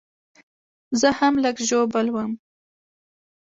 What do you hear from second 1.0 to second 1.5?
هم